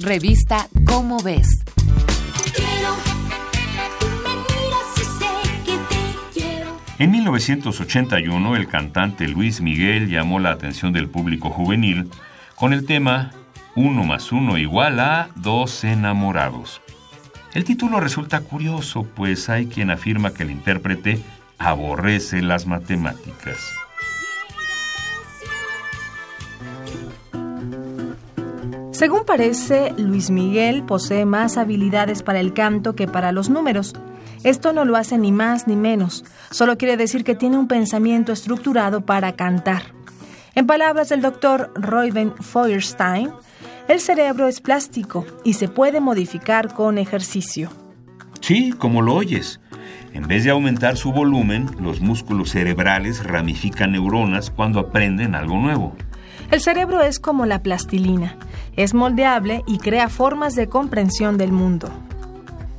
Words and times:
Revista 0.00 0.66
Cómo 0.86 1.22
ves. 1.22 1.46
En 6.98 7.10
1981, 7.12 8.56
el 8.56 8.66
cantante 8.66 9.28
Luis 9.28 9.60
Miguel 9.60 10.08
llamó 10.08 10.40
la 10.40 10.50
atención 10.50 10.92
del 10.92 11.08
público 11.08 11.50
juvenil 11.50 12.10
con 12.56 12.72
el 12.72 12.86
tema 12.86 13.30
Uno 13.76 14.02
más 14.02 14.32
uno 14.32 14.58
igual 14.58 14.98
a 14.98 15.28
dos 15.36 15.84
enamorados. 15.84 16.80
El 17.52 17.62
título 17.62 18.00
resulta 18.00 18.40
curioso, 18.40 19.04
pues 19.14 19.48
hay 19.48 19.66
quien 19.66 19.90
afirma 19.90 20.34
que 20.34 20.42
el 20.42 20.50
intérprete 20.50 21.20
aborrece 21.58 22.42
las 22.42 22.66
matemáticas. 22.66 23.58
Según 28.94 29.24
parece, 29.26 29.92
Luis 29.98 30.30
Miguel 30.30 30.84
posee 30.84 31.24
más 31.24 31.56
habilidades 31.56 32.22
para 32.22 32.38
el 32.38 32.54
canto 32.54 32.94
que 32.94 33.08
para 33.08 33.32
los 33.32 33.50
números. 33.50 33.92
Esto 34.44 34.72
no 34.72 34.84
lo 34.84 34.94
hace 34.94 35.18
ni 35.18 35.32
más 35.32 35.66
ni 35.66 35.74
menos, 35.74 36.24
solo 36.52 36.78
quiere 36.78 36.96
decir 36.96 37.24
que 37.24 37.34
tiene 37.34 37.58
un 37.58 37.66
pensamiento 37.66 38.30
estructurado 38.30 39.00
para 39.00 39.32
cantar. 39.32 39.82
En 40.54 40.68
palabras 40.68 41.08
del 41.08 41.22
doctor 41.22 41.72
Reuben 41.74 42.36
Feuerstein, 42.36 43.32
el 43.88 43.98
cerebro 43.98 44.46
es 44.46 44.60
plástico 44.60 45.26
y 45.42 45.54
se 45.54 45.66
puede 45.66 45.98
modificar 45.98 46.72
con 46.72 46.96
ejercicio. 46.96 47.70
Sí, 48.42 48.72
como 48.78 49.02
lo 49.02 49.14
oyes. 49.14 49.60
En 50.12 50.28
vez 50.28 50.44
de 50.44 50.50
aumentar 50.50 50.96
su 50.96 51.10
volumen, 51.10 51.68
los 51.80 52.00
músculos 52.00 52.50
cerebrales 52.50 53.24
ramifican 53.24 53.90
neuronas 53.90 54.52
cuando 54.52 54.78
aprenden 54.78 55.34
algo 55.34 55.56
nuevo. 55.56 55.96
El 56.54 56.60
cerebro 56.60 57.02
es 57.02 57.18
como 57.18 57.46
la 57.46 57.64
plastilina, 57.64 58.36
es 58.76 58.94
moldeable 58.94 59.64
y 59.66 59.78
crea 59.78 60.08
formas 60.08 60.54
de 60.54 60.68
comprensión 60.68 61.36
del 61.36 61.50
mundo. 61.50 61.90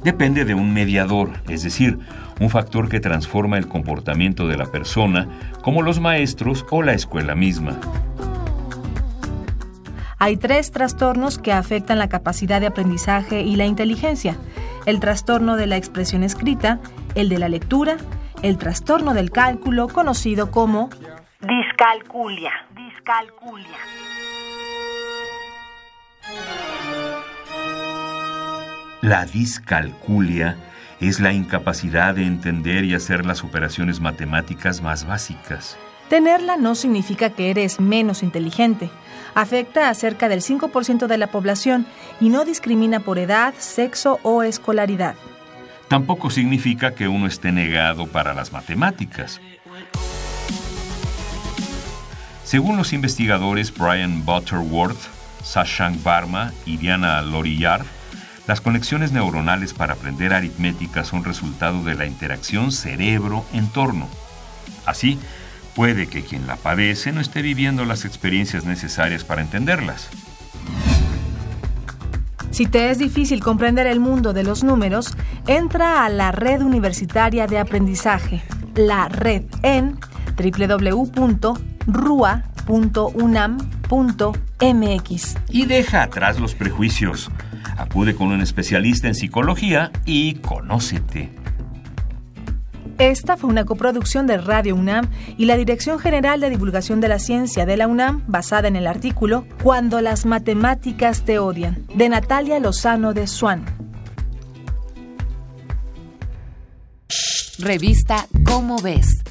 Depende 0.02 0.46
de 0.46 0.54
un 0.54 0.74
mediador, 0.74 1.32
es 1.50 1.64
decir, 1.64 2.00
un 2.40 2.50
factor 2.50 2.88
que 2.88 3.02
transforma 3.02 3.58
el 3.58 3.68
comportamiento 3.68 4.48
de 4.48 4.56
la 4.56 4.68
persona, 4.68 5.28
como 5.62 5.82
los 5.82 6.00
maestros 6.00 6.66
o 6.72 6.84
la 6.84 6.94
escuela 6.94 7.36
misma. 7.36 7.78
Hay 10.20 10.38
tres 10.38 10.72
trastornos 10.72 11.38
que 11.38 11.52
afectan 11.52 12.00
la 12.00 12.08
capacidad 12.08 12.62
de 12.62 12.68
aprendizaje 12.68 13.42
y 13.42 13.58
la 13.58 13.66
inteligencia. 13.66 14.38
El 14.86 15.02
trastorno 15.02 15.58
de 15.58 15.68
la 15.68 15.76
expresión 15.76 16.24
escrita, 16.24 16.80
el 17.14 17.28
de 17.28 17.40
la 17.40 17.50
lectura, 17.50 17.98
el 18.42 18.58
trastorno 18.58 19.14
del 19.14 19.32
cálculo 19.32 19.90
conocido 19.90 20.50
como 20.50 20.90
discalculia. 21.42 22.54
Discalculia. 22.96 23.78
La 29.02 29.26
discalculia 29.26 30.56
es 31.02 31.20
la 31.20 31.34
incapacidad 31.34 32.16
de 32.16 32.26
entender 32.26 32.86
y 32.86 32.94
hacer 32.94 33.26
las 33.26 33.44
operaciones 33.44 34.00
matemáticas 34.00 34.82
más 34.82 35.06
básicas. 35.06 35.78
Tenerla 36.10 36.58
no 36.58 36.76
significa 36.76 37.32
que 37.32 37.50
eres 37.50 37.80
menos 37.80 38.24
inteligente. 38.24 38.90
Afecta 39.34 39.90
a 39.90 39.94
cerca 39.94 40.30
del 40.30 40.42
5% 40.42 41.08
de 41.08 41.18
la 41.18 41.28
población 41.28 41.86
y 42.22 42.30
no 42.30 42.46
discrimina 42.46 43.02
por 43.02 43.20
edad, 43.20 43.54
sexo 43.58 44.20
o 44.24 44.44
escolaridad. 44.44 45.16
Tampoco 45.90 46.30
significa 46.30 46.96
que 46.96 47.08
uno 47.08 47.28
esté 47.28 47.52
negado 47.52 48.08
para 48.08 48.34
las 48.34 48.54
matemáticas. 48.54 49.42
Según 52.46 52.78
los 52.78 52.94
investigadores 52.94 53.74
Brian 53.76 54.24
Butterworth, 54.24 55.00
Sashank 55.44 56.04
Varma 56.04 56.54
y 56.64 56.78
Diana 56.78 57.20
Lorillard, 57.24 57.86
las 58.46 58.62
conexiones 58.62 59.12
neuronales 59.12 59.74
para 59.74 59.94
aprender 59.94 60.32
aritmética 60.32 61.04
son 61.04 61.24
resultado 61.24 61.84
de 61.84 61.96
la 61.96 62.06
interacción 62.06 62.72
cerebro-entorno. 62.72 64.08
Así, 64.86 65.18
puede 65.74 66.06
que 66.06 66.24
quien 66.24 66.46
la 66.46 66.56
padece 66.56 67.12
no 67.12 67.20
esté 67.20 67.42
viviendo 67.42 67.84
las 67.84 68.06
experiencias 68.06 68.64
necesarias 68.64 69.24
para 69.24 69.42
entenderlas. 69.42 70.10
Si 72.52 72.68
te 72.68 72.92
es 72.92 73.00
difícil 73.00 73.42
comprender 73.44 73.88
el 73.88 74.00
mundo 74.00 74.34
de 74.34 74.44
los 74.44 74.64
números, 74.64 75.18
entra 75.48 76.06
a 76.06 76.10
la 76.10 76.32
Red 76.32 76.62
Universitaria 76.62 77.48
de 77.48 77.58
Aprendizaje, 77.58 78.44
la 78.76 79.10
red 79.10 79.46
en 79.64 79.98
www.rua.unam.mx. 81.88 82.56
Y 85.50 85.66
deja 85.66 86.04
atrás 86.04 86.40
los 86.40 86.56
prejuicios. 86.56 87.32
Acude 87.78 88.16
con 88.16 88.28
un 88.30 88.42
especialista 88.42 89.08
en 89.08 89.16
psicología 89.16 89.92
y 90.06 90.36
conócete. 90.36 91.32
Esta 92.98 93.36
fue 93.36 93.50
una 93.50 93.66
coproducción 93.66 94.26
de 94.26 94.38
Radio 94.38 94.74
UNAM 94.74 95.10
y 95.38 95.46
la 95.46 95.58
Dirección 95.58 96.00
General 96.00 96.40
de 96.40 96.50
Divulgación 96.50 97.02
de 97.02 97.10
la 97.10 97.20
Ciencia 97.20 97.66
de 97.66 97.76
la 97.76 97.88
UNAM, 97.88 98.24
basada 98.28 98.70
en 98.70 98.78
el 98.78 98.88
artículo 98.88 99.46
Cuando 99.62 100.00
las 100.00 100.26
matemáticas 100.26 101.24
te 101.24 101.38
odian, 101.38 101.86
de 101.94 102.08
Natalia 102.08 102.58
Lozano 102.60 103.14
de 103.14 103.28
Swan. 103.28 103.66
Revista 107.60 108.28
Cómo 108.46 108.82
ves. 108.82 109.25